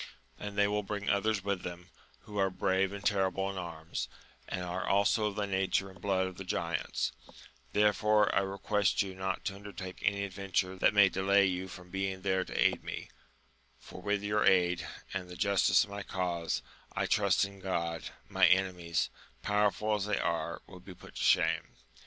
and 0.39 0.57
they 0.57 0.67
will 0.67 0.81
bring 0.81 1.11
others 1.11 1.43
with 1.43 1.61
them, 1.61 1.91
who 2.21 2.39
are 2.39 2.49
brave 2.49 2.91
and 2.91 3.05
terrible 3.05 3.51
in 3.51 3.55
anns, 3.59 4.07
and 4.47 4.63
are 4.63 4.83
also 4.89 5.25
of 5.27 5.35
the 5.35 5.45
nature 5.45 5.91
and 5.91 6.01
blood 6.01 6.25
of 6.25 6.37
the 6.37 6.43
giants: 6.43 7.11
therefore, 7.73 8.33
I 8.33 8.39
request 8.39 9.03
you 9.03 9.13
not 9.13 9.45
to 9.45 9.53
undertake 9.55 9.99
any 10.01 10.23
adventure 10.23 10.75
that 10.75 10.95
may 10.95 11.07
delay 11.09 11.45
you 11.45 11.67
from 11.67 11.91
being 11.91 12.23
there 12.23 12.43
to 12.43 12.59
aid 12.59 12.83
me, 12.83 13.09
for 13.77 14.01
with 14.01 14.23
your 14.23 14.43
aid, 14.43 14.87
and 15.13 15.29
the 15.29 15.35
justice 15.37 15.83
of 15.83 15.91
my 15.91 16.01
cause, 16.01 16.63
I 16.93 17.05
trust 17.05 17.45
in 17.45 17.61
Q 17.61 17.69
od, 17.69 18.05
my 18.27 18.47
enemies, 18.47 19.11
power 19.43 19.69
ful 19.69 19.93
as 19.93 20.05
they 20.07 20.17
are, 20.17 20.63
will 20.65 20.79
be 20.79 20.95
put 20.95 21.13
to 21.13 21.21
shame. 21.23 21.75